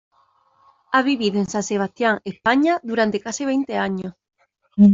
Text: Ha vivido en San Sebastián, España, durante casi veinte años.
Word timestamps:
Ha 0.93 1.03
vivido 1.03 1.37
en 1.37 1.47
San 1.47 1.61
Sebastián, 1.61 2.21
España, 2.25 2.79
durante 2.81 3.19
casi 3.21 3.45
veinte 3.45 3.77
años. 3.77 4.15